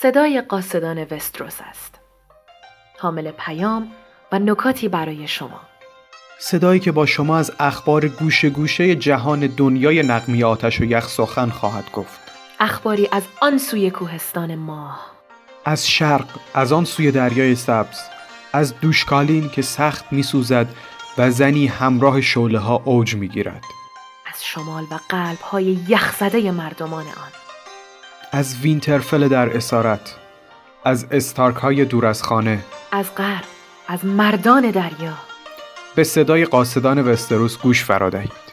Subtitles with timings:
[0.00, 1.94] صدای قاصدان وستروس است.
[2.98, 3.88] حامل پیام
[4.32, 5.60] و نکاتی برای شما.
[6.38, 11.50] صدایی که با شما از اخبار گوشه گوشه جهان دنیای نقمی آتش و یخ سخن
[11.50, 12.20] خواهد گفت.
[12.60, 15.06] اخباری از آن سوی کوهستان ماه.
[15.64, 17.98] از شرق، از آن سوی دریای سبز،
[18.52, 20.66] از دوشکالین که سخت میسوزد
[21.18, 23.64] و زنی همراه شعله ها اوج می‌گیرد.
[24.34, 27.27] از شمال و قلب های یخزده مردمان آن.
[28.32, 30.14] از وینترفل در اسارت
[30.84, 33.44] از استارک های دور از خانه از غرب
[33.88, 35.14] از مردان دریا.
[35.94, 38.47] به صدای قاصدان وستروس گوش فرادهید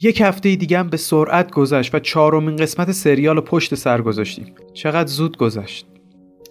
[0.00, 4.54] یک هفته دیگه هم به سرعت گذشت و چهارمین قسمت سریال رو پشت سر گذاشتیم.
[4.74, 5.86] چقدر زود گذشت.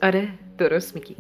[0.02, 0.28] آره
[0.58, 1.16] درست میگی.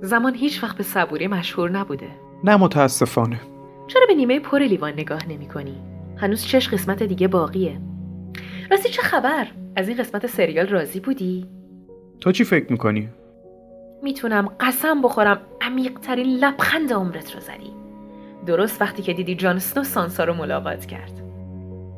[0.00, 2.08] زمان هیچ وقت به صبوری مشهور نبوده.
[2.44, 3.40] نه متاسفانه.
[3.86, 5.76] چرا به نیمه پر لیوان نگاه نمی کنی؟
[6.16, 7.80] هنوز شش قسمت دیگه باقیه.
[8.70, 9.46] راستی چه خبر؟
[9.76, 11.46] از این قسمت سریال راضی بودی؟
[12.20, 13.08] تو چی فکر می‌کنی؟
[14.02, 15.40] می‌تونم قسم بخورم.
[15.60, 17.72] عمیقترین لبخند عمرت رو زدی.
[18.46, 21.25] درست وقتی که دیدی جان اسنو سانسا رو ملاقات کرد.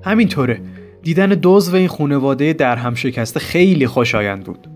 [0.09, 0.61] همینطوره.
[1.03, 4.69] دیدن دوز و این خونواده در هم شکسته خیلی خوشایند بود.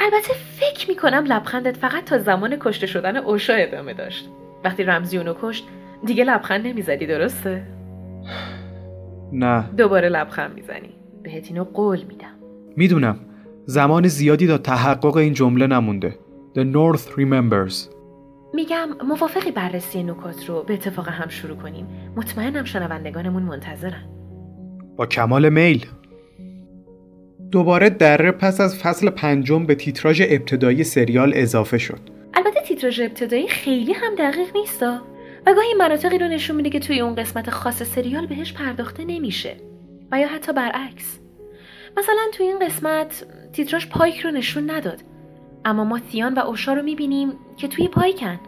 [0.00, 4.28] البته فکر می‌کنم لبخندت فقط تا زمان کشته شدن اوشا ادامه داشت.
[4.64, 5.64] وقتی رمزی اونو کشت
[6.06, 7.62] دیگه لبخند نمی‌زدی درسته؟
[9.32, 9.64] نه.
[9.76, 10.90] دوباره لبخند می‌زنی.
[11.22, 12.34] بهت اینو قول میدم.
[12.76, 13.18] می‌دونم.
[13.66, 16.18] زمان زیادی تا تحقق این جمله نمونده.
[16.58, 17.74] The North Remembers.
[18.54, 21.86] میگم موافقی بررسی نکات رو به اتفاق هم شروع کنیم.
[22.16, 24.04] مطمئنم شنوندگانمون منتظرن.
[24.96, 25.86] با کمال میل.
[27.50, 32.00] دوباره دره پس از فصل پنجم به تیتراژ ابتدایی سریال اضافه شد.
[32.34, 35.00] البته تیتراژ ابتدایی خیلی هم دقیق نیستا.
[35.46, 39.56] و گاهی مناطقی رو نشون میده که توی اون قسمت خاص سریال بهش پرداخته نمیشه.
[40.12, 41.18] و یا حتی برعکس.
[41.96, 45.00] مثلا توی این قسمت تیتراژ پایک رو نشون نداد.
[45.64, 48.40] اما ما تیان و اوشا رو می‌بینیم که توی پایکن.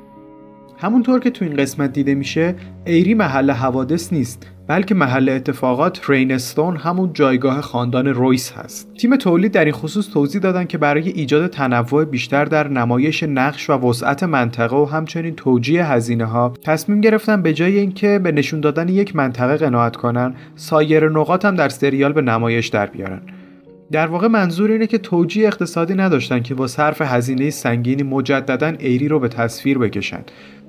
[0.80, 6.76] همونطور که تو این قسمت دیده میشه ایری محل حوادث نیست بلکه محل اتفاقات رینستون
[6.76, 8.94] همون جایگاه خاندان رویس هست.
[8.94, 13.70] تیم تولید در این خصوص توضیح دادن که برای ایجاد تنوع بیشتر در نمایش نقش
[13.70, 18.60] و وسعت منطقه و همچنین توجیه هزینه ها تصمیم گرفتن به جای اینکه به نشون
[18.60, 23.20] دادن یک منطقه قناعت کنن سایر نقاط هم در سریال به نمایش در بیارن.
[23.92, 29.08] در واقع منظور اینه که توجیه اقتصادی نداشتن که با صرف هزینه سنگینی مجددا ایری
[29.08, 30.20] رو به تصویر بکشن.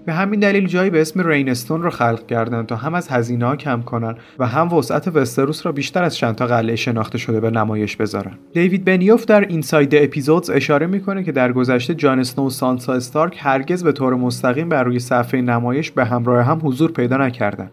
[0.10, 3.56] به همین دلیل جایی به اسم رینستون رو خلق کردن تا هم از هزینه ها
[3.56, 7.96] کم کنن و هم وسعت وستروس را بیشتر از چندتا قلعه شناخته شده به نمایش
[7.96, 8.32] بذارن.
[8.54, 13.38] دیوید بنیوف در اینساید اپیزودز اشاره می‌کنه که در گذشته جان اسنو و سانسا استارک
[13.40, 17.72] هرگز به طور مستقیم بر روی صفحه نمایش به همراه هم حضور پیدا نکردن.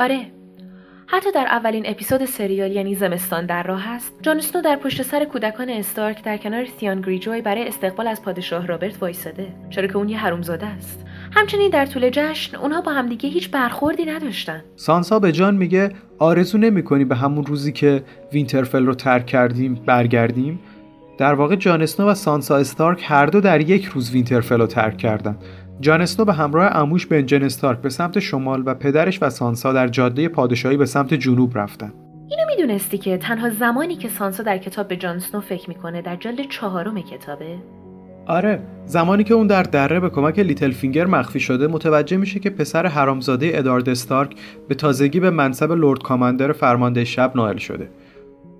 [0.00, 0.18] آره
[1.14, 5.24] حتی در اولین اپیزود سریال یعنی زمستان در راه است جان اسنو در پشت سر
[5.24, 10.08] کودکان استارک در کنار تیان گریجوی برای استقبال از پادشاه رابرت وایساده چرا که اون
[10.08, 11.06] یه حرومزاده است.
[11.32, 14.62] همچنین در طول جشن اونها با همدیگه هیچ برخوردی نداشتن.
[14.76, 20.60] سانسا به جان میگه آرزو نمی‌کنی به همون روزی که وینترفل رو ترک کردیم برگردیم؟
[21.18, 24.96] در واقع جان اسنو و سانسا استارک هر دو در یک روز وینترفل رو ترک
[24.96, 25.36] کردن.
[25.82, 29.88] جان اسنو به همراه عموش بنجن استارک به سمت شمال و پدرش و سانسا در
[29.88, 31.92] جاده پادشاهی به سمت جنوب رفتن
[32.28, 36.16] اینو می‌دونستی که تنها زمانی که سانسا در کتاب به جان اسنو فکر می‌کنه در
[36.16, 37.56] جلد چهارم کتابه؟
[38.26, 42.50] آره زمانی که اون در دره به کمک لیتل فینگر مخفی شده متوجه میشه که
[42.50, 44.36] پسر حرامزاده ادارد استارک
[44.68, 47.88] به تازگی به منصب lord commander فرمانده شب نائل شده.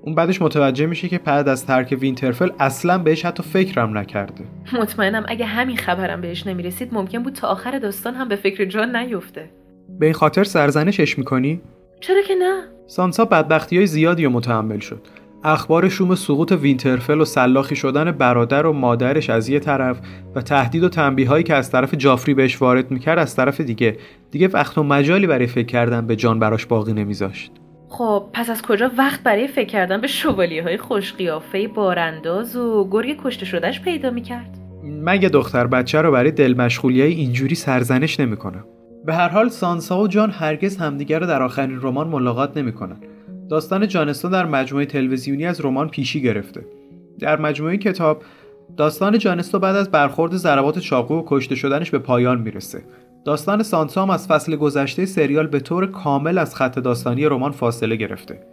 [0.04, 4.44] اون بعدش متوجه میشه که بعد از ترک وینترفل اصلا بهش حتی فکرم نکرده.
[4.72, 8.96] مطمئنم اگه همین خبرم بهش نمی‌رسید ممکن بود تا آخر داستان هم به فکر جان
[8.96, 9.50] نیفته.
[9.98, 11.60] به این خاطر سرزنشش می‌کنی؟
[12.00, 15.00] چرا که نه؟ سانسا بدبختی های زیادی رو متحمل شد.
[15.44, 20.00] اخبار شوم سقوط وینترفل و سلاخی شدن برادر و مادرش از یه طرف
[20.34, 23.96] و تهدید و تنبیه هایی که از طرف جافری بهش وارد می‌کرد از طرف دیگه.
[24.30, 27.52] دیگه وقت و مجالی برای فکر کردن به جان براش باقی نمیذاشت.
[27.92, 32.88] خب پس از کجا وقت برای فکر کردن به شوالیه های خوش قیافه بارانداز و
[32.90, 37.54] گرگ کشته شدهش پیدا می‌کرد؟ من یه دختر بچه رو برای دل مشغولی های اینجوری
[37.54, 38.64] سرزنش نمی‌کنم.
[39.06, 42.96] به هر حال سانسا و جان هرگز همدیگر رو در آخرین رمان ملاقات نمی‌کنن.
[43.50, 46.64] داستان جانستون در مجموعه تلویزیونی از رمان پیشی گرفته.
[47.18, 48.22] در مجموعه کتاب
[48.76, 52.82] داستان جانستو بعد از برخورد ضربات چاقو و کشته شدنش به پایان می‌رسه.
[53.24, 57.96] داستان سانسا هم از فصل گذشته سریال به طور کامل از خط داستانی رمان فاصله
[57.96, 58.46] گرفته.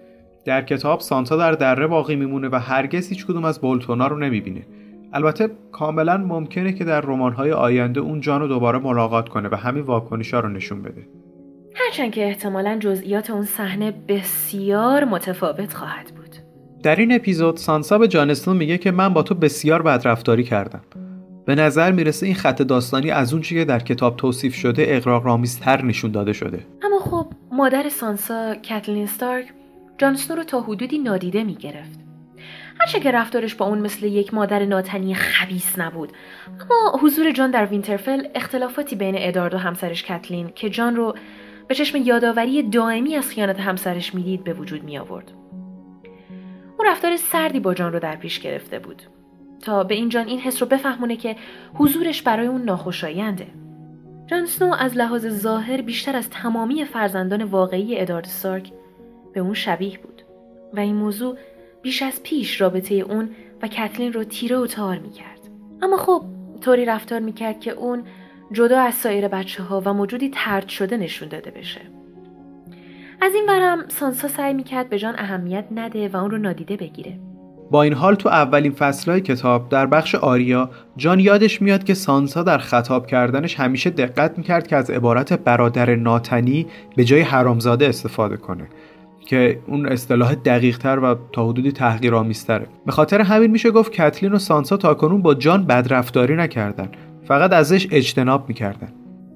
[0.45, 4.68] در کتاب سانتا در دره باقی میمونه و هرگز هیچ کدوم از بولتونا رو نمی‌بینه.
[5.13, 9.83] البته کاملا ممکنه که در رمان‌های آینده اون جان رو دوباره ملاقات کنه و همین
[9.83, 11.07] واکنشا رو نشون بده.
[11.75, 16.36] هرچند که احتمالا جزئیات اون صحنه بسیار متفاوت خواهد بود.
[16.83, 20.81] در این اپیزود سانسا به جانستون میگه که من با تو بسیار بدرفتاری کردم.
[21.50, 26.12] به نظر می‌رسه این خط داستانی از اون که در کتاب توصیف شده اقراق‌آمیزتر نشون
[26.12, 26.66] داده شده.
[26.81, 29.46] اما خب مادر سانسا کتلین ستارک
[29.98, 32.00] جانسنو رو تا حدودی نادیده می‌گرفت.
[32.80, 36.12] هرچه که رفتارش با اون مثل یک مادر ناتنی خبیس نبود
[36.62, 41.16] اما حضور جان در وینترفل اختلافاتی بین ادارد و همسرش کتلین که جان رو
[41.68, 45.31] به چشم یادآوری دائمی از خیانت همسرش می‌دید به وجود می آورد.
[46.78, 49.01] اون رفتار سردی با جان رو در پیش گرفته بود
[49.62, 51.36] تا به این جان این حس رو بفهمونه که
[51.74, 53.48] حضورش برای اون ناخوشاینده.
[54.28, 58.72] جان سنو از لحاظ ظاهر بیشتر از تمامی فرزندان واقعی ادارد سارک
[59.34, 60.22] به اون شبیه بود
[60.74, 61.38] و این موضوع
[61.82, 63.30] بیش از پیش رابطه اون
[63.62, 65.40] و کتلین رو تیره و تار می کرد.
[65.82, 66.24] اما خب
[66.62, 68.04] طوری رفتار می کرد که اون
[68.52, 71.82] جدا از سایر بچه ها و موجودی ترد شده نشون داده بشه.
[73.22, 77.20] از این برم سانسا سعی می‌کرد به جان اهمیت نده و اون رو نادیده بگیره.
[77.71, 82.44] با این حال تو اولین فصلهای کتاب در بخش آریا جان یادش میاد که سانسا
[82.44, 88.38] در خطاب کردنش همیشه دقت می‌کرد که از عبارت برادر ناتنی به جای حرامزاده استفاده
[88.38, 88.68] کنه
[89.25, 92.68] که اون اصطلاح دقیق تر و تا حدودی تحقیرآمیزتره.
[92.86, 96.89] به خاطر همین میشه گفت کتلین و سانسا تاکنون با جان بدرفتاری نکردن
[97.24, 98.88] فقط ازش اجتناب می‌کردن.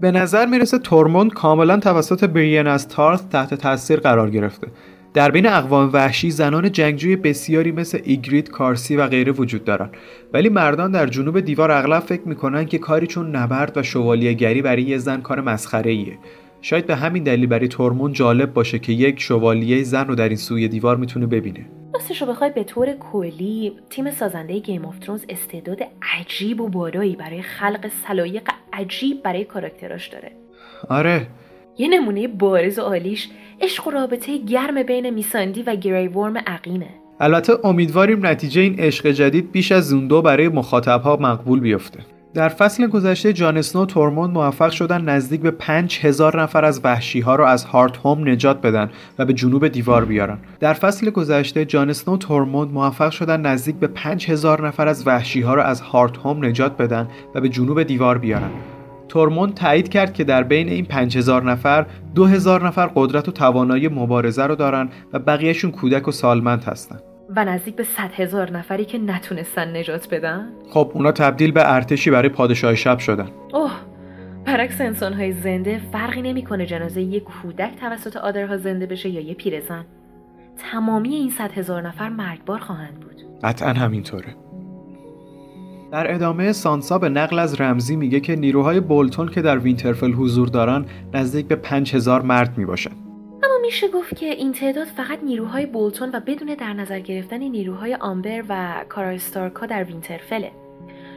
[0.01, 4.68] به نظر می‌رسه تورموند کاملا توسط بریان از تارث تحت تاثیر قرار گرفته.
[5.13, 9.94] در بین اقوام وحشی زنان جنگجوی بسیاری مثل ایگرید، کارسی و غیره وجود دارند.
[10.33, 14.83] ولی مردان در جنوب دیوار اغلب فکر می‌کنن که کاری چون نبرد و شوالیهگری برای
[14.83, 16.18] یه زن کار مسخره ایه
[16.62, 20.38] شاید به همین دلیل برای تورموند جالب باشه که یک شوالیه زن رو در این
[20.38, 21.65] سوی دیوار می‌تونه ببینه.
[21.94, 25.80] راستش رو بخوای به طور کلی تیم سازنده Game of Thrones استعداد
[26.19, 30.31] عجیب و بالایی برای خلق سلایق عجیب برای کاراکتراش داره.
[30.89, 31.27] آره
[31.78, 33.30] یه نمونه بارز و عالیش
[33.62, 36.89] عشق و رابطه گرم بین میساندی و گری ورم عقیمه
[37.20, 42.00] البته امیدواریم نتیجه این عشق جدید بیش از اون دو برای مخاطبها مقبول بیفته
[42.34, 47.36] در فصل گذشته جان اسنو تورموند موفق شدن نزدیک به 5000 نفر از وحشی ها
[47.36, 48.89] رو از هارت هوم نجات بدن
[49.20, 50.38] و به جنوب دیوار بیارن.
[50.60, 55.53] در فصل گذشته جان اسنو تورموند موفق شدن نزدیک به 5000 نفر از وحشی ها
[55.53, 58.50] رو از هارت هوم نجات بدن و به جنوب دیوار بیارن.
[59.13, 64.43] تورموند تایید کرد که در بین این 5000 نفر 2000 نفر قدرت و توانایی مبارزه
[64.43, 67.00] رو دارن و بقیهشون کودک و سالمند هستن.
[67.36, 72.12] و نزدیک به 100 هزار نفری که نتونستن نجات بدن؟ خب اونا تبدیل به ارتشی
[72.12, 73.29] برای پادشاه شب شدن.
[73.53, 73.72] اوه
[74.46, 79.86] برعکس انسانهای زنده فرقی نمی‌کنه جنازه یک کودک توسط آدرها زنده بشه یا یه پیرزن.
[80.72, 83.15] تمامی این صد هزار نفر مرگبار خواهند بود.
[83.43, 84.36] قطعا همینطوره.
[85.93, 90.47] در ادامه سانسا به نقل از رمزی میگه که نیروهای بولتون که در وینترفل حضور
[90.47, 92.91] دارن نزدیک به 5000 مرد می‌باشن.
[93.43, 97.95] اما میشه گفت که این تعداد فقط نیروهای بولتون و بدون در نظر گرفتن نیروهای
[97.95, 100.51] آمبر و کاراستارکا در وینترفله.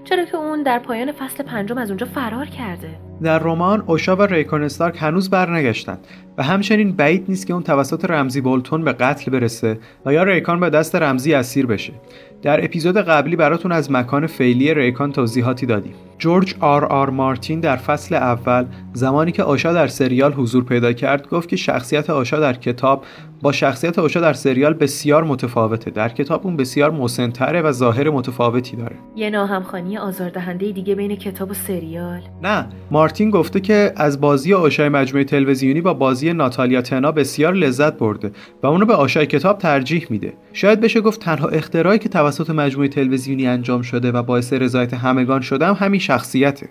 [0.05, 2.89] چرا که اون در پایان فصل پنجم از اونجا فرار کرده.
[3.23, 6.07] در رمان اوشا و ریکون استارک هنوز برنگشتند
[6.39, 10.61] و همچنین بعید نیست که اون توسط رمزی بولتون به قتل برسه و یا ریکان
[10.61, 11.93] به دست رمزی اسیر بشه.
[12.43, 15.95] در اپیزود قبلی براتون از مکان فعلی ریکان توضیحاتی دادیم.
[16.19, 21.29] جورج آر آر مارتین در فصل اول زمانی که آشا در سریال حضور پیدا کرد
[21.29, 23.05] گفت که شخصیت آشا در کتاب
[23.43, 25.91] با شخصیت آشا در سریال بسیار متفاوته.
[25.91, 28.97] در کتاب اون بسیار مسنتره و ظاهر متفاوتی داره.
[29.17, 32.21] یه ناهمخوانی آزاردهنده دیگه بین کتاب و سریال.
[32.43, 37.99] نه مارتین گفته که از بازی آشای مجموعه تلویزیونی با بازی ناتالیا تنا بسیار لذت
[37.99, 38.31] برده
[38.63, 40.33] و اونو به آشای کتاب ترجیح میده.
[40.53, 45.41] شاید بشه گفت تنها اختراعی که توسط مجموعه تلویزیونی انجام شده و باعث رضایت همگان
[45.41, 46.69] شده هم همین شخصیته.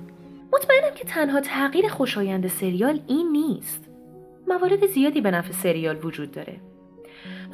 [0.53, 3.81] مطمئنم که تنها تغییر خوشایند سریال این نیست.
[4.47, 6.53] موارد زیادی به نفع سریال وجود داره.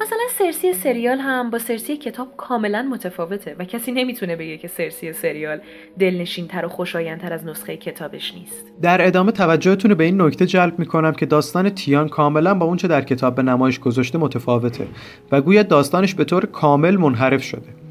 [0.00, 5.12] مثلا سرسی سریال هم با سرسی کتاب کاملا متفاوته و کسی نمی‌تونه بگه که سرسی
[5.12, 5.60] سریال
[5.98, 8.66] دلنشین تر و خوشایندتر از نسخه کتابش نیست.
[8.82, 12.88] در ادامه توجهتون رو به این نکته جلب می‌کنم که داستان تیان کاملا با اونچه
[12.88, 14.86] در کتاب به نمایش گذاشته متفاوته
[15.32, 17.81] و گویا داستانش به طور کامل منحرف شده.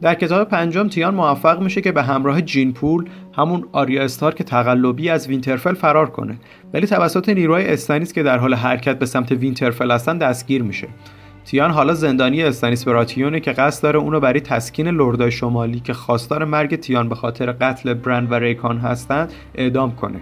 [0.00, 3.04] در کتاب پنجم تیان موفق میشه که به همراه جین پول
[3.36, 6.38] همون آریا استارک تقلبی از وینترفل فرار کنه.
[6.74, 10.88] ولی توسط نیروهای استنیس که در حال حرکت به سمت وینترفل هستن دستگیر میشه.
[11.44, 16.44] تیان حالا زندانی استانیس براتیونه که قصد داره اونو برای تسکین لردای شمالی که خواستار
[16.44, 20.20] مرگ تیان به خاطر قتل برن و ریکان هستند اعدام کنه.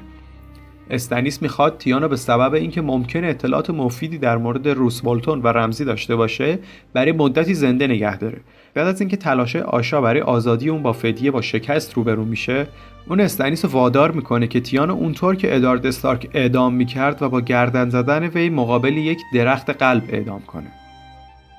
[0.91, 5.85] استنیس می‌خواد تیانو به سبب اینکه ممکنه اطلاعات مفیدی در مورد روس بولتون و رمزی
[5.85, 6.59] داشته باشه
[6.93, 8.41] برای مدتی زنده نگه داره
[8.75, 12.67] بعد از اینکه تلاش آشا برای آزادی اون با فدیه با شکست روبرو میشه
[13.09, 17.89] اون استنیس وادار می‌کنه که تیانو اونطور که ادارد استارک اعدام می‌کرد و با گردن
[17.89, 20.67] زدن وی مقابل یک درخت قلب اعدام کنه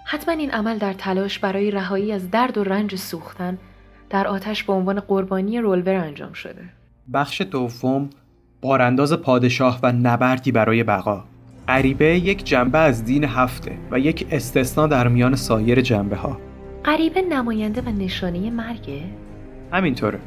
[0.06, 3.58] حتما این عمل در تلاش برای رهایی از درد و رنج سوختن
[4.10, 6.62] در آتش به عنوان قربانی رولور انجام شده.
[7.14, 8.10] بخش دوم
[8.68, 11.24] بارانداز پادشاه و نبردی برای بقا.
[11.68, 16.38] غریبه یک جنبه از دین هفته و یک استثنا در میان سایر جنبه ها
[16.86, 19.02] غریبه نماینده و نشانه مرگه؟
[19.72, 20.20] همینطوره.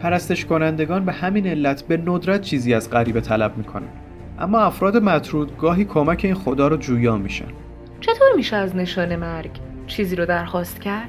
[0.00, 3.88] پرستش کنندگان به همین علت به ندرت چیزی از غریبه طلب می‌کنن.
[4.38, 7.48] اما افراد مطرود گاهی کمک این خدا رو جویا میشن.
[8.00, 9.50] چطور میشه از نشان مرگ
[9.86, 11.08] چیزی رو درخواست کرد؟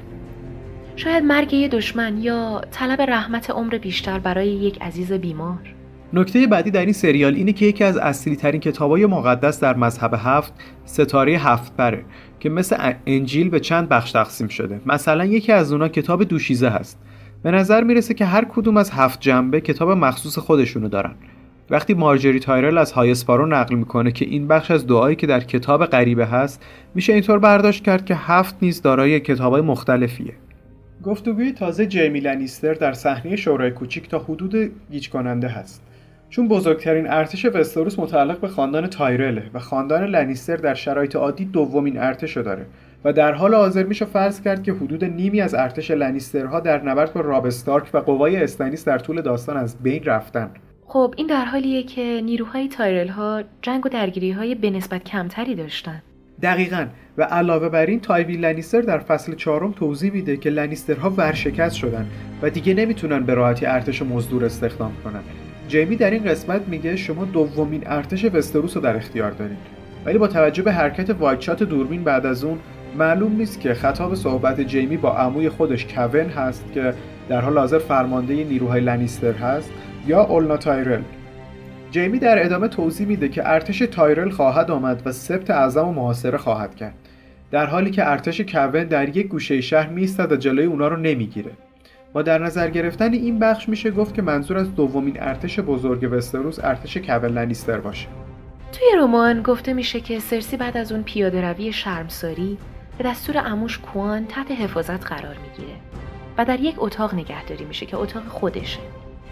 [0.96, 5.77] شاید مرگ یه دشمن یا طلب رحمت عمر بیشتر برای یک عزیز بیمار.
[6.12, 10.14] نکته بعدی در این سریال اینه که یکی از اصلی ترین کتابای مقدس در مذهب
[10.18, 10.52] هفت
[10.84, 12.04] ستاره هفت پره
[12.40, 14.80] که مثل انجیل به چند بخش تقسیم شده.
[14.86, 16.98] مثلا یکی از اونا کتاب دوشیزه هست.
[17.42, 21.14] به نظر می‌رسه که هر کدوم از هفت جنبه کتاب مخصوص خودشونو دارن.
[21.70, 25.86] وقتی مارجری تایرل از هایسپارو نقل می‌کنه که این بخش از دعایی که در کتاب
[25.86, 30.32] غریبه هست میشه اینطور برداشت کرد که هفت نیز دارای کتابای مختلفیه.
[31.02, 35.87] گفتگوی تازه جیمی لنیستر در صحنه شورای کوچیک تا حدود گیج کننده هست.
[36.30, 41.98] چون بزرگترین ارتش وستروس متعلق به خاندان تایرله و خاندان لنیستر در شرایط عادی دومین
[41.98, 42.66] ارتش داره
[43.04, 47.12] و در حال حاضر میشه فرض کرد که حدود نیمی از ارتش لنیسترها در نبرد
[47.12, 50.50] با راب استارک و قوای استنیس در طول داستان از بین رفتن.
[50.86, 55.54] خب این در حالیه که نیروهای تایرل ها جنگ و درگیری های به نسبت کمتری
[55.54, 56.02] داشتن.
[56.42, 56.86] دقیقا.
[57.18, 62.06] و علاوه بر این تایوین لنیستر در فصل چهارم توضیح میده که لنیسترها ورشکست شدن
[62.42, 65.47] و دیگه نمی‌تونن به راحتی ارتش مزدور استخدام کنن.
[65.68, 69.58] جیمی در این قسمت میگه شما دومین ارتش وستروس رو در اختیار دارید.
[70.04, 72.58] ولی با توجه به حرکت wide shot دوربین بعد از اون
[72.98, 76.94] معلوم نیست که خطاب صحبت جیمی با عموی خودش کوین هست که
[77.28, 79.70] در حال حاضر فرمانده نیروهای لنیستر هست
[80.06, 81.02] یا اولنا تایرل.
[81.90, 86.38] جیمی در ادامه توضیح میده که ارتش تایرل خواهد آمد و سپت اعظم و محاصره
[86.38, 86.94] خواهد کرد.
[87.50, 91.50] در حالی که ارتش کوین در یک گوشه شهر میستد و جلوی اونا رو نمی‌گیره.
[92.18, 96.58] با در نظر گرفتن این بخش میشه گفت که منظور از دومین ارتش بزرگ وستروس
[96.64, 98.06] ارتش کوین لنیستر باشه.
[98.72, 102.58] توی رمان گفته میشه که سرسی بعد از اون پیاده روی شرمساری
[102.98, 105.78] به دستور اموش کوان تحت حفاظت قرار می‌گیره
[106.38, 108.80] و در یک اتاق نگهداری میشه که اتاق خودشه.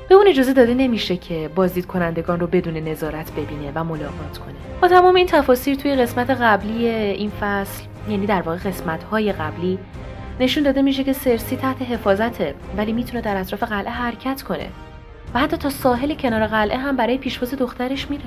[0.08, 4.54] به اون اجازه داده نمیشه که بازدید کنندگان رو بدون نظارت ببینه و ملاقات کنه.
[4.82, 9.78] با تمام این تفاصیل توی قسمت قبلی این فصل یعنی در واقع قسمت های قبلی
[10.40, 14.68] نشون داده میشه که سرسی تحت حفاظته ولی می‌تونه در اطراف قلعه حرکت کنه.
[15.34, 18.24] و حتی تا ساحل کنار قلعه هم برای پیشواز دخترش میره.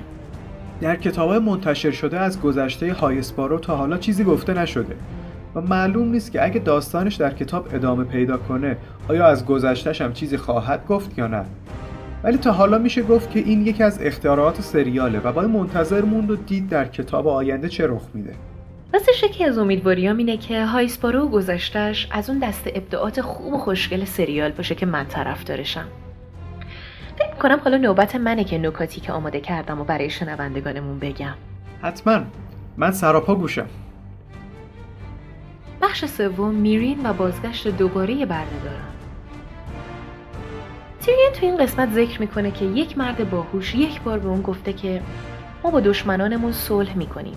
[0.81, 4.95] در کتاب منتشر شده از گذشته هایسپارو تا حالا چیزی گفته نشده.
[5.55, 10.13] و معلوم نیست که اگه داستانش در کتاب ادامه پیدا کنه آیا از گذشتش هم
[10.13, 11.45] چیزی خواهد گفت یا نه؟
[12.23, 16.31] ولی تا حالا میشه گفت که این یکی از اختیارات سریاله و باید منتظر موند
[16.31, 18.33] و دید در کتاب آینده چه رخ میده.
[18.93, 23.57] راستش یکی از امیدواریام اینه که هایسپارو و گذشتش از اون دست ابداعات خوب و
[23.57, 25.87] خوشگل سریال باشه که من طرف دارشم
[27.17, 31.33] فکر کنم حالا نوبت منه که نکاتی که آماده کردم و برای شنوندگانمون بگم.
[31.81, 32.21] حتما.
[32.77, 33.67] من سراپا گوشم.
[35.81, 38.89] بخش سوم میرین و بازگشت دوباره بردهداران
[41.01, 44.73] تیریان تو این قسمت ذکر می‌کنه که یک مرد باهوش یک بار به اون گفته
[44.73, 45.01] که
[45.63, 47.35] ما با دشمنانمون صلح می‌کنیم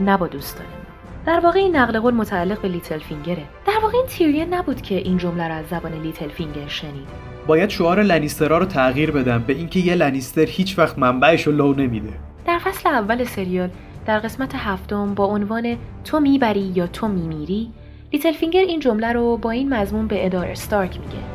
[0.00, 0.83] نه با دوستانمون.
[1.26, 3.42] در واقع این نقل قول متعلق به لیتل فینگره.
[3.66, 7.08] در واقع این تیریان نبود که این جمله رو از زبان لیتل فینگر شنید.
[7.46, 11.74] باید شعار لنیسترا رو تغییر بدم به اینکه یه لنیستر هیچ وقت منبعش رو لو
[11.74, 12.12] نمیده.
[12.46, 13.70] در فصل اول سریال
[14.06, 17.70] در قسمت هفتم با عنوان تو می‌بری یا تو میمیری
[18.12, 21.33] لیتل فینگر این جمله رو با این مضمون به ادار استارک میگه.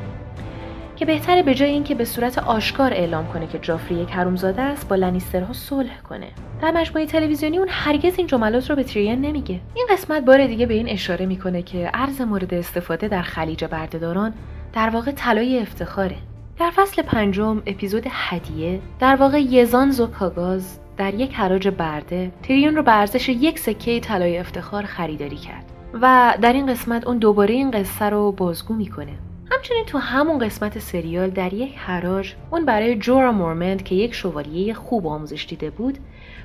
[0.99, 4.87] که بهتره به جای اینکه به صورت آشکار اعلام کنه که جافری یک حرومزاده است
[4.87, 6.27] با لنیسترها صلح کنه.
[6.61, 9.59] در مجموعه تلویزیونی اون هرگز این جملات رو به تریان نمیگه.
[9.73, 14.33] این قسمت بار دیگه به این اشاره می‌کنه که ارز مورد استفاده در خلیج بردهداران
[14.73, 16.15] در واقع طلای افتخاره.
[16.59, 22.83] در فصل پنجم اپیزود هدیه در واقع یزان زوکاگاز در یک حراج برده تریون رو
[22.83, 25.65] به ارزش یک سکه طلای افتخار خریداری کرد.
[26.01, 29.13] و در این قسمت اون دوباره این قصه رو بازگو می‌کنه.
[29.51, 34.73] همچنین تو همون قسمت سریال در یک حراج اون برای جورا مورمند که یک شوالیه
[34.73, 35.97] خوب آموزش دیده بود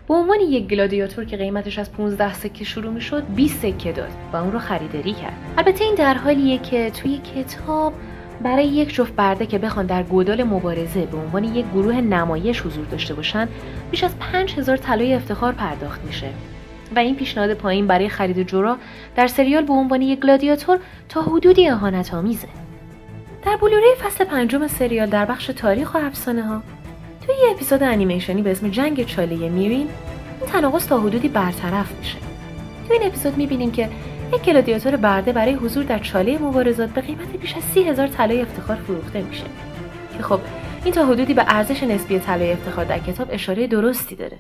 [0.09, 4.37] به عنوان یک گلادیاتور که قیمتش از 15 سکه شروع می‌شد 20 سکه داد و
[4.37, 5.33] اون رو خریداری کرد.
[5.59, 7.93] البته این در حالیه که توی کتاب
[8.43, 12.85] برای یک جفت برده که بخوان در گودال مبارزه به عنوان یک گروه نمایش حضور
[12.87, 13.49] داشته باشن
[13.91, 16.29] بیش از 5000 طلای افتخار پرداخت میشه.
[16.97, 18.77] و این پیشنهاد پایین برای خرید جورا
[19.17, 22.49] در سریال به عنوان یک گلادیاتور تا حدودی اهانت آمیزه
[23.45, 26.63] در بلوره فصل پنجم سریال در بخش تاریخ و افسانه ها
[27.27, 29.89] توی یه اپیزود انیمیشنی به اسم جنگ چاله میرین
[30.41, 32.19] این تناقض تا حدودی برطرف میشه.
[32.89, 33.89] تو این اپیزود می‌بینیم که
[34.33, 38.43] یک گلادیاتور برده برای حضور در چاله مبارزات به قیمت بیش از سی هزار طلای
[38.43, 39.45] افتخار فروخته میشه.
[40.17, 40.41] که خب
[40.85, 44.39] این تا حدودی به ارزش نسبی طلای افتخار در کتاب اشاره درستی داره.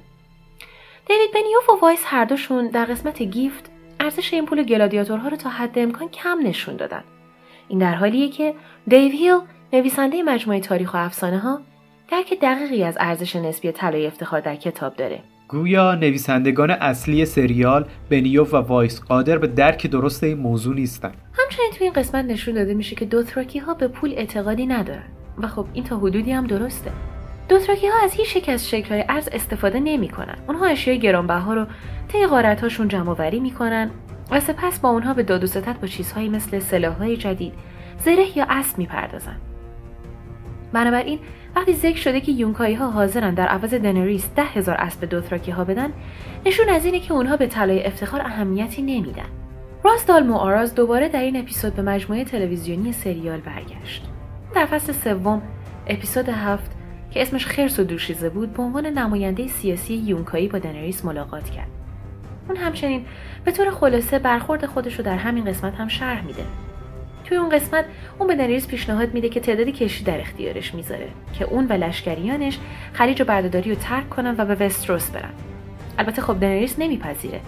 [1.08, 3.70] دیوید بنیوف و وایس هر دوشون در قسمت Gift
[4.00, 7.04] ارزش این پول گلادیاتورها رو تا حد امکان کم نشون دادن.
[7.68, 8.54] این در حالیه که
[8.88, 9.40] دیو هیل
[9.72, 11.60] نویسنده مجموعه تاریخ و افسانه ها
[12.08, 15.20] درک دقیقی از ارزش نسبی طلای افتخار در کتاب داره.
[15.48, 21.70] گویا نویسندگان اصلی سریال بنیوف و وایس قادر به درک درست این موضوع نیستن همچنین
[21.78, 25.04] توی این قسمت نشون داده میشه که دوتراکی ها به پول اعتقادی ندارن
[25.38, 26.90] و خب این تا حدودی هم درسته.
[27.48, 30.36] دوتراکی ها از هیچ یک از شکلهای ارز استفاده نمی‌کنن.
[30.48, 31.66] اونها اشیای گرانبها رو
[32.08, 33.90] طی غارتهاشون جمع آوری می‌کنن
[34.30, 37.52] و سپس با اونها به داد و ستد با چیزهایی مثل سلاحهای جدید
[38.04, 39.36] زره یا اسب می‌پردازن
[40.72, 41.18] بنابراین
[41.56, 45.64] وقتی ذکر شده که یونکایی ها حاضرن در عوض دنریس ده هزار اسب دوتراکی ها
[45.64, 45.92] بدن
[46.46, 49.28] نشون از اینه که اونها به طلای افتخار اهمیتی نمیدن.
[49.84, 54.04] راست دالمو آراز دوباره در این اپیزود به مجموعه تلویزیونی سریال برگشت.
[54.54, 55.42] در فصل سوم
[55.86, 56.70] اپیزود هفت
[57.10, 61.68] که اسمش خرس و دوشیزه بود به عنوان نماینده سیاسی یونکایی با دنریس ملاقات کرد.
[62.48, 63.04] اون همچنین
[63.44, 66.42] به طور خلاصه برخورد خودش رو در همین قسمت هم شرح میده.
[67.24, 67.84] توی اون قسمت
[68.18, 72.58] اون به دنریس پیشنهاد میده که تعدادی کشتی در اختیارش می‌ذاره که اون و لشکریانش
[72.92, 75.30] خلیج و بردهداری رو ترک کنن و به وستروس برن.
[75.98, 77.40] البته خب دنریس نمیپذیره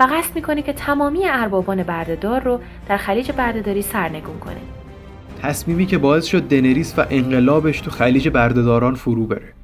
[0.00, 4.60] و قصد می‌کنه که تمامی اربابان بردهدار رو در خلیج بردهداری سرنگون کنه.
[5.42, 9.63] تصمیمی که باعث شد دنریس و انقلابش تو خلیج بردهداران فرو بره.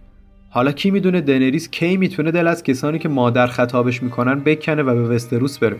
[0.53, 4.95] حالا کی می‌دونه دنریس کی می‌تونه دل از کسانی که مادر خطابش می‌کنن بکنه و
[4.95, 5.77] به وستروس بره؟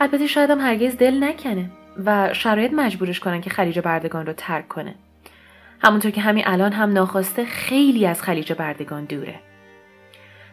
[0.00, 1.70] البته شاید هم هرگز دل نکنه
[2.04, 4.94] و شرایط مجبورش کنن که خلیج بردگان رو ترک کنه.
[5.80, 9.34] همونطور که همین الان هم ناخواسته خیلی از خلیج بردگان دوره.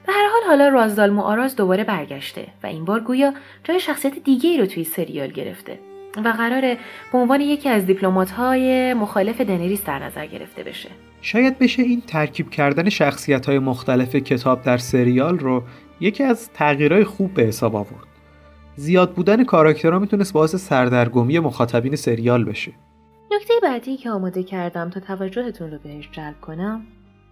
[0.07, 4.49] به هر حال حالا رازدال آراز دوباره برگشته و این بار گویا جای شخصیت دیگه
[4.49, 5.79] ای رو توی سریال گرفته
[6.25, 6.77] و قراره
[7.12, 10.89] به عنوان یکی از دیپلمات های مخالف دنریس در نظر گرفته بشه.
[11.21, 15.63] شاید بشه این ترکیب کردن شخصیت های مختلف کتاب در سریال رو
[15.99, 18.07] یکی از تغییرهای خوب به حساب آورد.
[18.75, 22.71] زیاد بودن کاراکترها می‌تونست باعث سردرگمی مخاطبین سریال بشه.
[23.31, 26.81] نکته بعدی که آماده کردم تا توجهتون رو بهش جلب کنم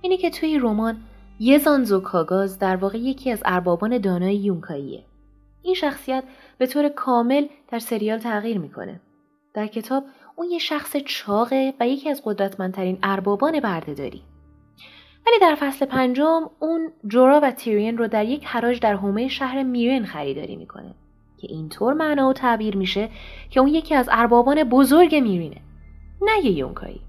[0.02, 0.97] اینه که توی رمان
[1.39, 5.04] یزان زوکاگاز در واقع یکی از اربابان دانای یونکاییه.
[5.63, 6.23] این شخصیت
[6.58, 8.99] به طور کامل در سریال تغییر می‌کنه.
[9.54, 10.04] در کتاب
[10.39, 14.21] اون یه شخص چاقه و یکی از قدرتمندترین اربابان بردهداری.
[15.28, 19.63] ولی در فصل پنجم اون جورا و تیرین رو در یک حراج در حومه شهر
[19.63, 20.95] میرین خریداری می‌کنه
[21.38, 23.10] که اینطور معنا و تعبیر میشه
[23.49, 25.62] که اون یکی از اربابان بزرگ میرینه
[26.21, 27.02] نه یه یونکایی.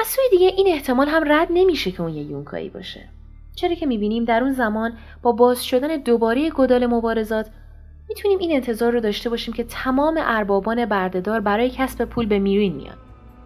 [0.00, 3.08] از سوی دیگه این احتمال هم رد نمیشه که اون یه یونکایی باشه.
[3.56, 4.92] چرا که می‌بینیم در اون زمان
[5.22, 7.50] با باز شدن دوباره گدال مبارزات
[8.10, 12.74] می‌تونیم این انتظار رو داشته باشیم که تمام اربابان بردهدار برای کسب پول به میرین
[12.74, 12.96] میان.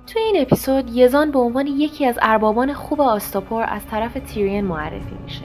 [0.07, 5.16] توی این اپیزود یزان به عنوان یکی از اربابان خوب آستاپور از طرف تیرین معرفی
[5.24, 5.42] میشه.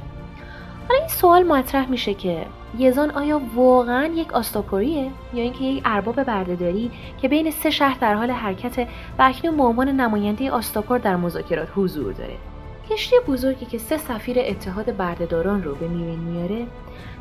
[0.88, 2.46] حالا این سوال مطرح میشه که
[2.78, 8.14] یزان آیا واقعا یک آستاپوریه یا اینکه یک ارباب بردهداری که بین سه شهر در
[8.14, 8.88] حال حرکت
[9.20, 12.36] و اکنون به عنوان نماینده آستاپور در مذاکرات حضور داره؟
[12.92, 16.66] کشتی بزرگی که سه سفیر اتحاد بردهداران رو به میرین میاره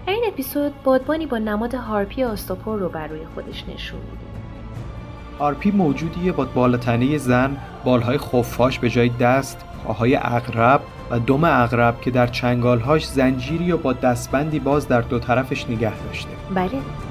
[0.06, 4.28] در این اپیزود بادبانی با نماد هارپی آستاپور رو بر روی خودش نشون میده.
[5.38, 12.00] هارپی موجودیه با بالاتنه زن بالهای خفاش به جای دست پاهای اغرب و دم اغرب
[12.00, 16.30] که در چنگالهاش زنجیری و با دستبندی باز در دو طرفش نگه داشته.
[16.54, 17.07] بله.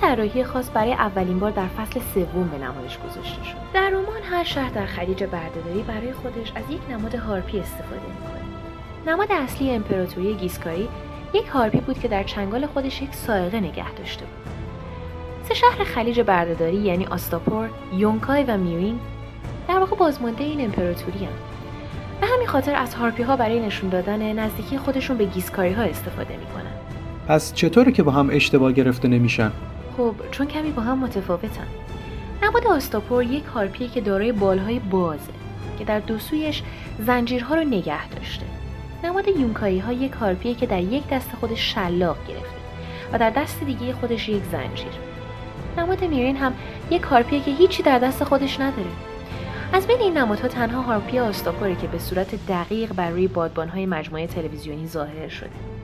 [0.00, 4.44] طراحی خاص برای اولین بار در فصل سوم به نمایش گذاشته شد در رمان هر
[4.44, 8.40] شهر در خلیج بردهداری برای خودش از یک نماد هارپی استفاده می‌کنه
[9.06, 10.88] نماد اصلی امپراتوری گیسکاری
[11.34, 14.52] یک هارپی بود که در چنگال خودش یک صاعقه نگه داشته بود
[15.48, 19.00] سه شهر خلیج بردهداری یعنی آستاپور، یونکای و میرین
[19.68, 21.32] در واقع بازمانده این امپراتوری هم.
[22.20, 26.36] به همین خاطر از هارپی ها برای نشون دادن نزدیکی خودشون به گیسکاری ها استفاده
[26.36, 26.72] می‌کنن
[27.28, 29.52] پس چطوره که با هم اشتباه گرفته نمیشن؟
[30.00, 31.66] خب چون کمی با هم متفاوتن.
[32.42, 35.32] نماد آستاپور یک هارپیه که دارای بالهای بازه
[35.78, 36.62] که در دو سویش
[37.06, 38.46] زنجیرها رو نگه داشته.
[39.04, 42.56] نماد یونکایی ها یک هارپیه که در یک دست خودش شلاق گرفته
[43.12, 44.92] و در دست دیگه خودش یک زنجیر.
[45.78, 46.54] نماد میرین هم
[46.90, 48.90] یک هارپیه که هیچی در دست خودش نداره.
[49.72, 54.26] از بین این نمادها تنها هارپی آستاپوره که به صورت دقیق بر روی بادبانهای مجموعه
[54.26, 55.79] تلویزیونی ظاهر شده.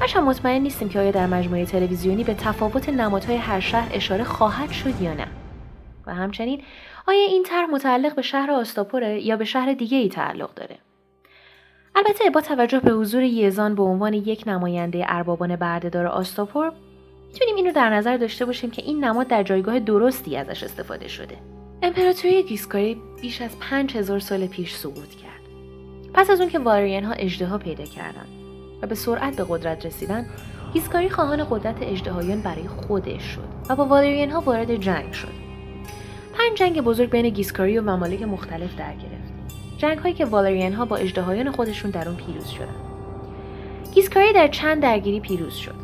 [0.00, 4.70] هرچند مطمئن نیستیم که آیا در مجموعه تلویزیونی به تفاوت نمادهای هر شهر اشاره خواهد
[4.70, 5.26] شد یا نه.
[6.06, 6.62] و همچنین
[7.08, 10.78] آیا این طرح متعلق به شهر آستاپوره یا به شهر دیگه ای تعلق داره؟
[11.96, 16.72] البته با توجه به حضور یزان به عنوان یک نماینده اربابان بردهدار آستاپور
[17.26, 21.08] می‌تونیم این رو در نظر داشته باشیم که این نماد در جایگاه درستی ازش استفاده
[21.08, 21.36] شده.
[21.82, 25.40] امپراتوری گیسکاری بیش از 5000 سال پیش سقوط کرد.
[26.14, 28.33] پس از اون که والریان ها اجدها پیدا کردند.
[28.86, 30.26] به سرعت به قدرت رسیدن
[30.72, 35.32] گیسکاری خواهان قدرت اجدهایان برای خودش شد و با والریان ها وارد جنگ شد.
[36.32, 39.34] پنج جنگ بزرگ بین گیسکاری و ممالک مختلف در گرفت.
[39.78, 42.84] جنگ هایی که والریان ها با اجدهایان خودشون در اون پیروز شدند
[43.94, 45.74] گیسکاری در چند درگیری پیروز شد.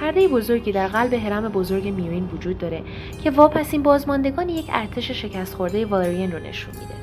[0.00, 2.82] پرده بزرگی در قلب حرم بزرگ میرین وجود داره
[3.22, 6.94] که واپسین بازماندگان یک ارتش شکست خورده والرین رو نشون میده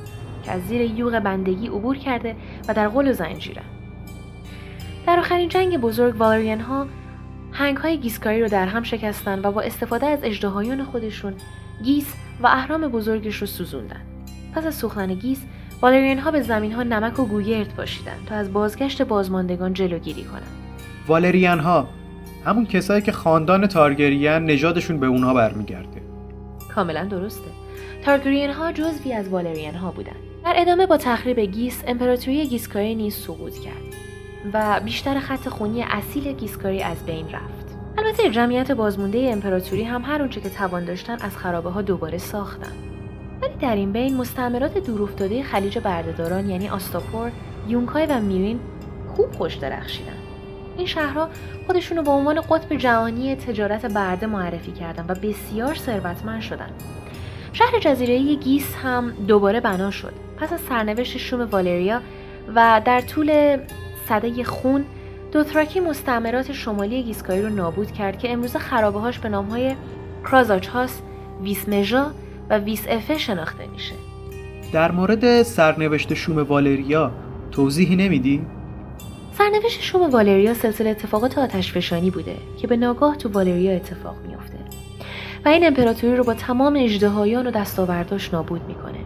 [0.43, 2.35] که از زیر یوغ بندگی عبور کرده
[2.67, 3.13] و در قل و
[5.07, 6.87] در آخرین جنگ بزرگ والرین ها
[7.51, 11.33] هنگ های گیسکاری رو در هم شکستن و با استفاده از اجدهایان خودشون
[11.83, 14.01] گیس و اهرام بزرگش رو سوزوندن.
[14.55, 15.41] پس از سوختن گیس
[15.81, 20.47] والرین ها به زمین ها نمک و گوگرد پاشیدن تا از بازگشت بازماندگان جلوگیری کنند.
[21.07, 21.87] والریان ها
[22.45, 26.01] همون کسایی که خاندان تارگرین نژادشون به اونها برمیگرده.
[26.75, 27.49] کاملا درسته.
[28.05, 30.15] تارگرین ها جزوی از والرین ها بودن.
[30.45, 33.95] در ادامه با تخریب گیس امپراتوری گیسکاری نیز سقوط کرد.
[34.53, 37.77] و بیشتر خط خونی اصیل گیسکاری از بین رفت.
[37.97, 42.71] البته جمعیت بازمونده امپراتوری هم هر اونچه که توان داشتن از خرابه ها دوباره ساختن.
[43.41, 47.31] ولی در این بین مستعمرات دورافتاده خلیج بردهداران یعنی آستاپور
[47.67, 48.59] یونکای و میرین
[49.15, 50.17] خوب خوش درخشیدن.
[50.77, 51.29] این شهرها
[51.67, 56.69] خودشونو به عنوان قطب جهانی تجارت برده معرفی کردن و بسیار ثروتمند شدن.
[57.53, 60.13] شهر جزیره گیس هم دوباره بنا شد.
[60.37, 62.01] پس از سرنوشت شوم والریا
[62.55, 63.57] و در طول
[64.09, 64.85] صده خون
[65.31, 69.75] دوتراکی مستعمرات شمالی گیسکایی رو نابود کرد که امروز خرابه هاش به نام های
[70.23, 71.01] کرازاچاس،
[71.41, 72.11] ویسمژا
[72.49, 73.95] و ویس افه شناخته میشه.
[74.73, 77.11] در مورد سرنوشت شوم والریا
[77.51, 78.45] توضیحی نمیدی؟
[79.37, 84.57] سرنوشت شوم والریا سلسله اتفاقات آتشفشانی بوده که به ناگاه تو والریا اتفاق میافته
[85.45, 88.99] و این امپراتوری رو با تمام اجدهایان و دستاورداش نابود می‌کنه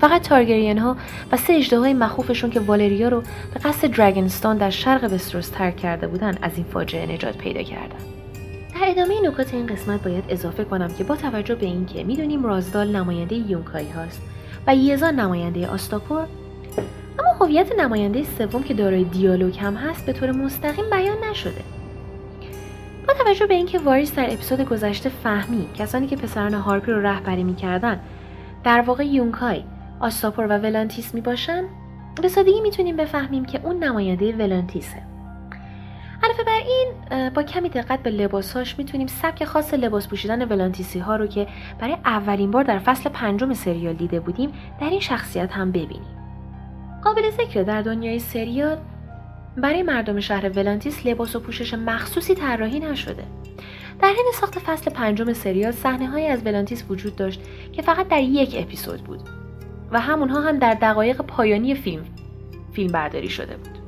[0.00, 0.96] فقط تارگرین ها
[1.32, 3.20] و سه اجدهای مخوفشون که والریا رو
[3.54, 7.98] به قصد درگنستان در شرق وستروس ترک کرده بودن از این فاجعه نجات پیدا کردن.
[8.74, 12.96] در ادامه نکات این قسمت باید اضافه کنم که با توجه به اینکه می‌دونیم رازدال
[12.96, 14.22] نماینده یونکایی هاست
[14.66, 16.26] و یزان نماینده آستاپور
[17.18, 21.62] اما هویت نماینده سوم که دارای دیالوگ هم هست به طور مستقیم بیان نشده.
[23.08, 27.44] با توجه به اینکه واریس در اپیزود گذشته فهمی کسانی که پسران هارپی رو رهبری
[27.44, 28.00] می‌کردن
[28.64, 29.62] در واقع یونکای
[30.00, 31.64] آستاپور و ولانتیس می باشن
[32.22, 35.02] به سادگی می‌تونیم بفهمیم که اون نماینده ولانتیسه.
[36.22, 41.16] علاوه بر این با کمی دقت به لباسهاش می‌تونیم سبک خاص لباس پوشیدن ولانتیسی ها
[41.16, 41.46] رو که
[41.80, 46.16] برای اولین بار در فصل پنجم سریال دیده بودیم در این شخصیت هم ببینیم.
[47.04, 48.78] قابل ذکر در دنیای سریال
[49.56, 53.24] برای مردم شهر ولانتیس لباس و پوشش مخصوصی طراحی نشده.
[54.00, 57.40] در حین ساخت فصل پنجم سریال صحنه از ولانتیس وجود داشت
[57.72, 59.39] که فقط در یک اپیزود بود.
[59.92, 62.02] و همونها هم در دقایق پایانی فیلم
[62.72, 63.78] فیلم برداری شده بود.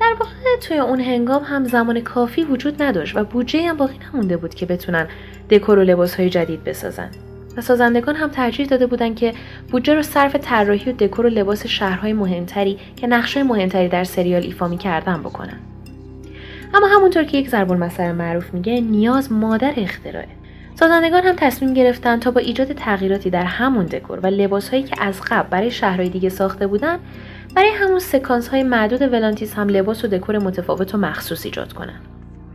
[0.00, 4.36] در واقع توی اون هنگام هم زمان کافی وجود نداشت و بودجه هم باقی نمونده
[4.36, 5.08] بود که بتونن
[5.50, 7.10] دکور و لباس های جدید بسازن.
[7.56, 9.34] و سازندگان هم ترجیح داده بودند که
[9.70, 14.42] بودجه رو صرف طراحی و دکور و لباس شهرهای مهمتری که نقشه مهمتری در سریال
[14.42, 15.58] ایفا می‌کردن بکنن.
[16.74, 20.41] اما همونطور که یک ضرب المثل معروف میگه نیاز مادر اختراعه.
[20.74, 25.20] سازندگان هم تصمیم گرفتن تا با ایجاد تغییراتی در همون دکور و لباسهایی که از
[25.20, 26.98] قبل برای شهرهای دیگه ساخته بودن
[27.56, 32.00] برای همون سکانس های معدود ولانتیس هم لباس و دکور متفاوت و مخصوص ایجاد کنن.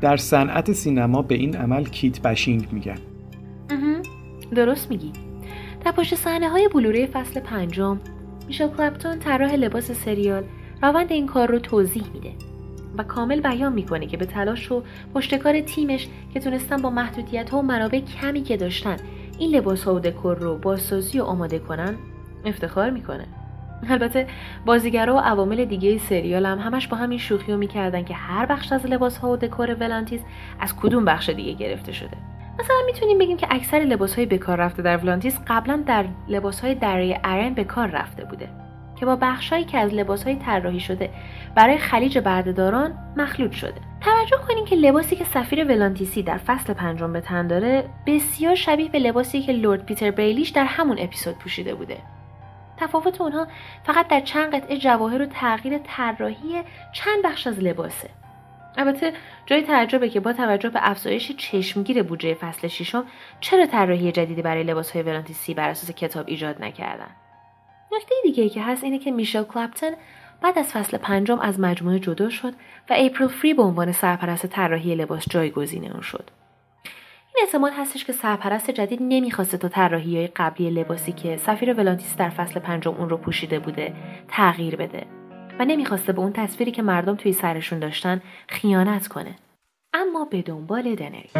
[0.01, 2.97] در صنعت سینما به این عمل کیت بشینگ میگن.
[4.55, 5.11] درست میگی.
[5.85, 7.99] در پشت صحنه های بلوره فصل پنجم
[8.47, 10.43] میشل کلپتون طراح لباس سریال
[10.83, 12.31] روند این کار رو توضیح میده.
[12.97, 14.83] و کامل بیان می‌کنه که به تلاش و
[15.13, 18.97] پشتکار تیمش که تونستن با محدودیت ها و منابع کمی که داشتن
[19.39, 21.95] این لباس ها و دکور رو بازسازی و آماده کنن
[22.45, 23.25] افتخار می‌کنه.
[23.89, 24.27] البته
[24.65, 28.71] بازیگرا و عوامل دیگه سریال هم همش با همین شوخی رو می‌کردن که هر بخش
[28.71, 30.21] از لباس ها و دکور ولانتیس
[30.59, 32.17] از کدوم بخش دیگه گرفته شده.
[32.59, 36.75] مثلا می‌تونیم بگیم که اکثر لباس های بکار رفته در ولانتیس قبلا در لباس های
[36.75, 38.49] دره ارن به کار رفته بوده.
[38.99, 41.09] که با بخشهایی که از لباس های طراحی شده
[41.55, 43.81] برای خلیج بردهداران مخلوط شده.
[44.01, 48.89] توجه کنین که لباسی که سفیر ولانتیسی در فصل پنجم به تن داره بسیار شبیه
[48.89, 51.97] به لباسی که لورد پیتر بریلیش در همون اپیزود پوشیده بوده.
[52.77, 53.47] تفاوت اونها
[53.83, 56.61] فقط در چند قطعه جواهر و تغییر طراحی
[56.93, 58.09] چند بخش از لباسه.
[58.77, 59.13] البته
[59.45, 63.05] جای تعجبه که با توجه به افزایش چشمگیر بودجه فصل ششم
[63.39, 67.09] چرا طراحی جدیدی برای لباس های ولانتیسی بر اساس کتاب ایجاد نکردن؟
[67.91, 69.91] نکته دیگه که هست اینه که میشل کلپتن
[70.41, 72.53] بعد از فصل پنجم از مجموعه جدا شد
[72.89, 76.29] و اپریل فری به عنوان سرپرست طراحی لباس جایگزین اون شد.
[77.35, 82.15] این احتمال هستش که سرپرست جدید نمی‌خواسته تا طراحی های قبلی لباسی که سفیر ولانتیس
[82.15, 83.93] در فصل پنجم اون رو پوشیده بوده
[84.27, 85.05] تغییر بده
[85.59, 89.35] و نمی‌خواسته به اون تصویری که مردم توی سرشون داشتن خیانت کنه.
[89.93, 91.37] اما به دنبال دنریس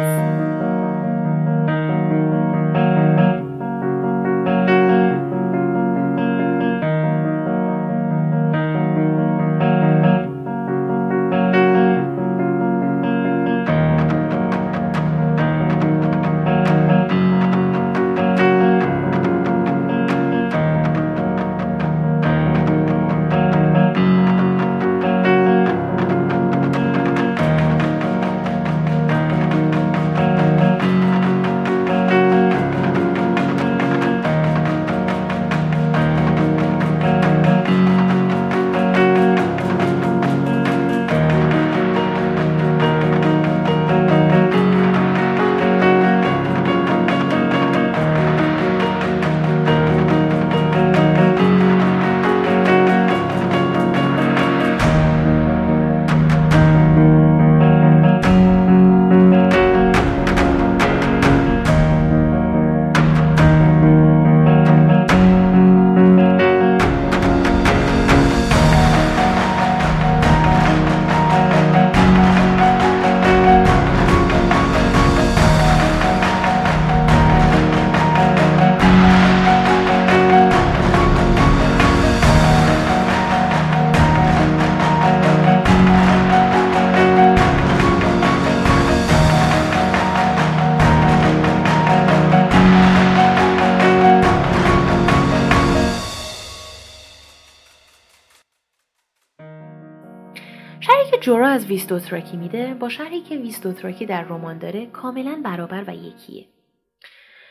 [101.68, 106.46] ویستوتراکی میده با شرحی که ویستوتراکی در رمان داره کاملا برابر و یکیه.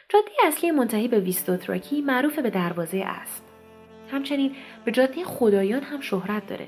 [0.10, 3.44] جاده اصلی منتهی به ویستوتراکی معروف به دروازه اسب.
[4.12, 6.68] همچنین به جاده خدایان هم شهرت داره.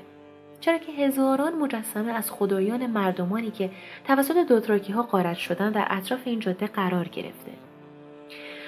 [0.60, 3.70] چرا که هزاران مجسمه از خدایان مردمانی که
[4.04, 7.52] توسط دوتراکی ها قارت شدن در اطراف این جاده قرار گرفته.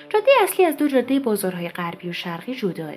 [0.09, 2.95] جاده اصلی از دو جاده بازارهای غربی و شرقی جداه.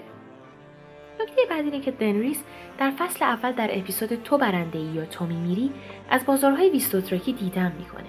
[1.25, 2.43] نکته بعد اینه که دنریس
[2.77, 5.71] در فصل اول در اپیزود تو برنده ای یا تو میمیری
[6.09, 8.07] از بازارهای ویستوتراکی دیدن می‌کنه.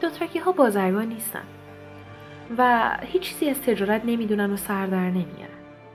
[0.00, 1.42] دوتراکی ها بازرگان نیستن
[2.58, 5.48] و هیچ چیزی از تجارت نمی‌دونن و سر در نمیارن.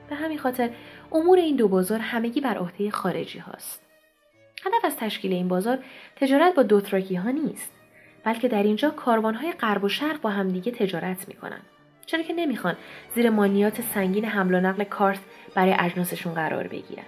[0.08, 0.70] به همین خاطر
[1.12, 3.82] امور این دو بازار همگی بر عهده خارجی هاست.
[4.64, 5.78] هدف از تشکیل این بازار
[6.16, 7.72] تجارت با دوتراکی ها نیست
[8.24, 11.60] بلکه در اینجا کاروان های غرب و شرق با همدیگه تجارت می‌کنن.
[12.06, 12.76] چرا که نمی‌خوان
[13.14, 15.20] زیر مانیات سنگین حمل و نقل کارت
[15.54, 17.04] برای اجناسشون قرار بگیرن.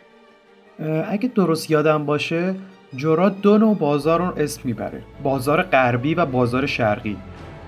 [1.09, 2.55] اگه درست یادم باشه
[2.96, 5.02] جورا دو نوع بازار رو اسم می‌بره.
[5.22, 7.16] بازار غربی و بازار شرقی.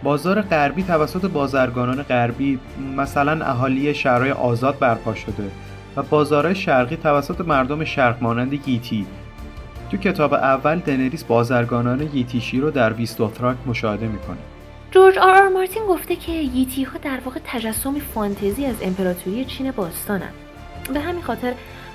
[0.03, 2.59] بازار غربی توسط بازرگانان غربی
[2.97, 5.51] مثلا اهالی شهرهای آزاد برپا شده
[5.97, 9.07] و بازار شرقی توسط مردم شرق مانند گیتی.
[9.91, 14.37] تو کتاب اول دنریس بازرگانان ییتیشی رو در ویستوتراک مشاهده می‌کنه.
[14.91, 19.71] جورج آر آر مارتین گفته که ییتی ها در واقع تجسمی فانتزی از امپراتوری چین
[19.71, 20.33] باستانن.
[20.93, 21.55] به همین خاطر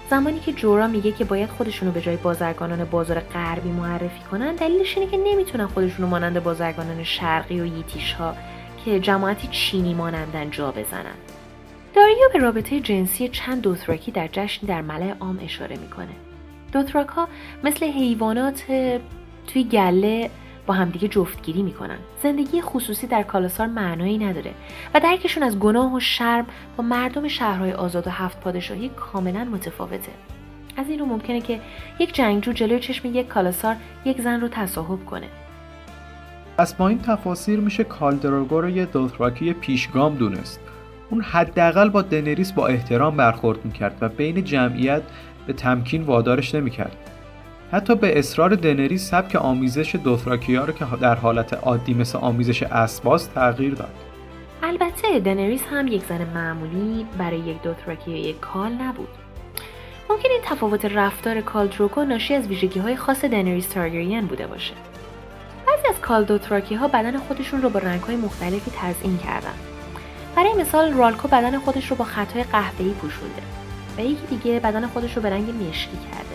[0.10, 4.98] زمانی که جورا میگه که باید خودشونو به جای بازرگانان بازار غربی معرفی کنن دلیلش
[4.98, 8.36] اینه که نمی‌تونن خودشونو مانند بازرگانان شرقی و ییتیش ها
[8.86, 11.16] که جماعتی چینی مانندن جا بزنن.
[11.96, 16.16] داریا به رابطه جنسی چند دوتراکی در جشن در ملع عام اشاره می‌کنه.
[16.72, 17.28] دوتراک ها
[17.64, 18.64] مثل حیوانات
[19.48, 20.30] توی گله
[20.70, 21.98] با همدیگه جفتگیری می‌کنن.
[22.24, 24.52] زندگی خصوصی در کالاسار معنایی نداره
[24.94, 26.46] و درکشون از گناه و شرم
[26.78, 30.12] با مردم شهرهای آزاد و هفت پادشاهی کاملا متفاوته.
[30.78, 31.60] از این رو ممکنه که
[32.00, 35.28] یک جنگجو جلوی چشم یک کالاسار یک زن رو تصاحب کنه.
[36.58, 40.60] پس با این تفاصیل میشه کالدراگو رو یه دوثراکی پیشگام دونست.
[41.10, 45.02] اون حداقل با دنریس با احترام برخورد می‌کرد و بین جمعیت
[45.48, 47.09] به تمکین وادارش نمی‌کرد.
[47.72, 53.26] حتی به اصرار دنریس سبک آمیزش دوثراکیا رو که در حالت عادی مثل آمیزش اسب‌هاست
[53.26, 53.94] تغییر داد.
[54.64, 59.08] البته دنریس هم یک زن معمولی برای یک دوثراکی یک کال نبود.
[60.10, 64.74] ممکن این تفاوت رفتار کالدروگو ناشی از ویژگی های خاص دنریس تارگریان بوده باشه.
[65.68, 69.54] بعضی از کالدوتراکی ها بدن خودشون رو با رنگ های مختلفی تزئین کردن.
[70.36, 73.42] برای مثال رالکو بدن خودش رو با خطای قهوه‌ای پوشونده.
[73.98, 76.29] و یکی دیگه بدن خودش رو به رنگ مشکی کرده.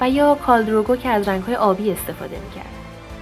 [0.00, 2.72] و یا کالدروگو که از رنگهای آبی استفاده می‌کرد.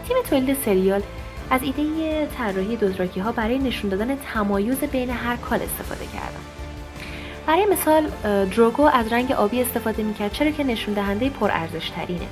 [0.08, 1.02] تیم تولید سریال
[1.50, 6.40] از ایده طراحی دوزراکی ها برای نشون دادن تمایز بین هر کال استفاده کردن
[7.46, 8.06] برای مثال
[8.46, 12.26] دروگو از رنگ آبی استفاده می‌کرد چرا که نشون دهنده پرارزش ترینه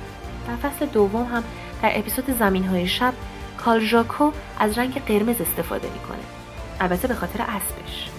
[0.47, 1.43] در فصل دوم هم
[1.81, 3.13] در اپیزود زمین های شب
[3.57, 6.23] کالژاکو از رنگ قرمز استفاده می‌کنه.
[6.81, 8.09] البته به خاطر اسبش.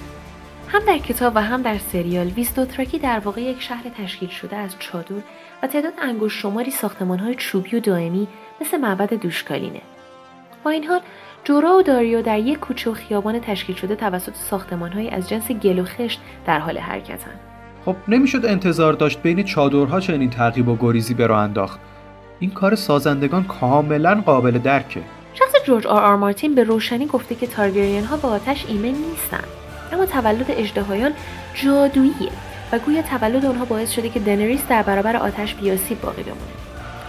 [0.74, 4.74] هم در کتاب و هم در سریال ویستوتراکی در واقع یک شهر تشکیل شده از
[4.78, 5.14] چادر
[5.62, 8.28] و تعداد انگشت شماری ساختمان های چوبی و دائمی
[8.60, 9.80] مثل معبد دوشکالینه.
[10.64, 11.00] با این حال
[11.44, 15.78] جورا و داریو در یک کوچه و خیابان تشکیل شده توسط ساختمان از جنس گل
[15.78, 17.40] و خشت در حال حرکتن.
[17.84, 21.80] خب نمی‌شد انتظار داشت بین چادرها چنین تعقیب و گریزی به راه انداخت.
[22.40, 25.02] این کار سازندگان کاملا قابل درکه.
[25.34, 29.63] شخص جورج آر آر مارتین به روشنی گفته که تارگریان ها با آتش ایمن نیستن.
[29.94, 31.12] اما تولد اجدهایان
[31.54, 32.33] جادوییه
[32.72, 36.40] و گویا تولد آنها باعث شده که دنریس در برابر آتش بیاسیب باقی بمونه.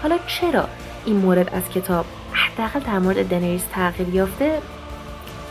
[0.02, 0.68] حالا چرا
[1.06, 4.60] این مورد از کتاب حداقل در مورد دنریس تغییر یافته؟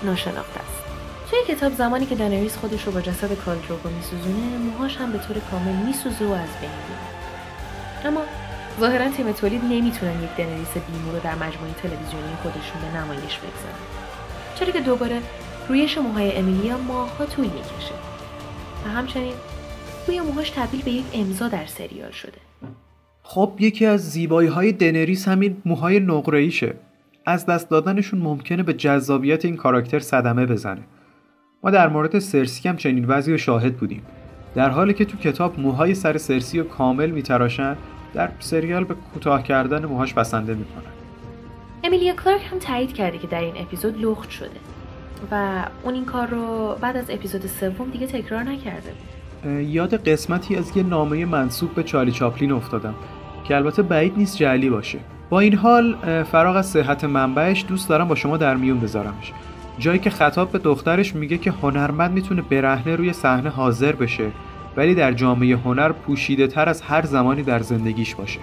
[0.03, 0.85] ناشناخته است.
[1.31, 5.37] توی کتاب زمانی که دنریس خودش رو با جسد کالدروگو میسوزونه موهاش هم به طور
[5.51, 8.09] کامل میسوزه و از بین میره.
[8.09, 8.21] اما
[8.81, 13.85] ظاهرا تیم تولید نمی‌تونن یک دنریس بیمو رو در مجموعه تلویزیونی خودشون به نمایش بگذارن.
[14.55, 15.21] چرا که دوباره
[15.69, 17.95] رویش موهای امیلیا ماهها طول می‌کشه.
[18.85, 19.33] و همچنین
[20.09, 22.39] روی موهاش تبدیل به یک امضا در سریال شده.
[23.23, 26.75] خب یکی از زیبایی های دنریس همین موهای نقره‌ایشه.
[27.27, 30.83] از دست دادنشون ممکنه به جذابیت این کاراکتر صدمه بزنه.
[31.63, 34.03] ما در مورد سرسی هم چنین وضعی شاهد بودیم.
[34.55, 37.77] در حالی که تو کتاب موهای سر سرسی رو کامل میتراشن
[38.15, 40.93] در سریال به کوتاه کردن موهاش بسنده می‌کنن.
[41.85, 44.74] امیلیا کلارک هم تایید کرده که در این اپیزود لخت شده.
[45.31, 48.93] و اون این کار رو بعد از اپیزود سوم دیگه تکرار نکرده
[49.61, 52.95] یاد قسمتی از یه نامه منصوب به چارلی چاپلین افتادم
[53.45, 54.99] که البته بعید نیست جعلی باشه.
[55.31, 59.33] با این حال فراغ از صحت منبعش دوست دارم با شما در میون بذارمش.
[59.79, 64.31] جایی که خطاب به دخترش میگه که هنرمند می‌تونه برهنه روی صحنه حاضر بشه
[64.77, 68.41] ولی در جامعه هنر پوشیده تر از هر زمانی در زندگیش باشه.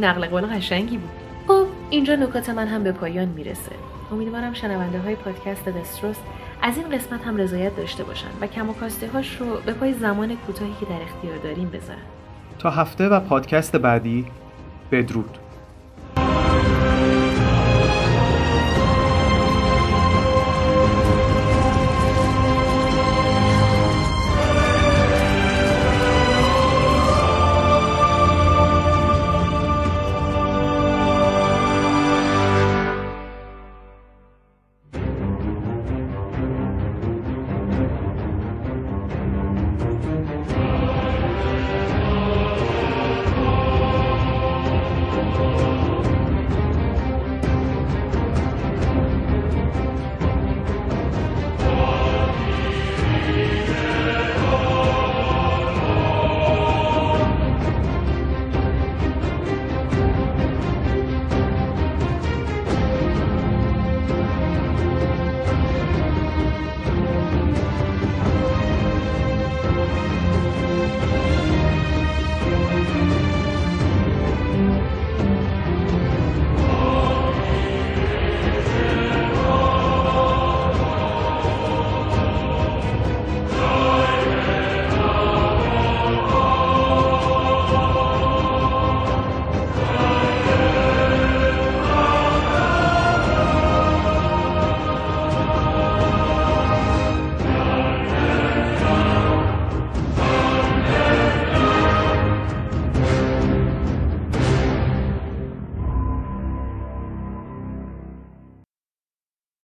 [0.00, 1.10] نقل قول قشنگی بود.
[1.48, 3.72] خب اینجا نکات من هم به پایان می‌رسه.
[4.12, 6.16] امیدوارم شنونده های پادکست دستروس
[6.62, 8.74] از این قسمت هم رضایت داشته باشن و کم و
[9.12, 11.98] هاش رو به پای زمان کوتاهی که در اختیار داریم بذارن.
[12.58, 14.26] تا هفته و پادکست بعدی
[14.92, 15.38] بدرود.